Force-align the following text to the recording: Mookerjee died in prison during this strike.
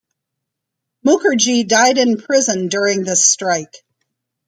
Mookerjee 1.05 1.67
died 1.67 1.99
in 1.99 2.17
prison 2.17 2.69
during 2.69 3.03
this 3.03 3.29
strike. 3.29 3.83